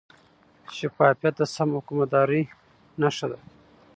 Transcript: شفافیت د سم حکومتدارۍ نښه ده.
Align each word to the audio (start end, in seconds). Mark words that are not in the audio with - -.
شفافیت 0.77 1.35
د 1.39 1.43
سم 1.55 1.69
حکومتدارۍ 1.77 2.41
نښه 3.01 3.27
ده. 3.31 3.39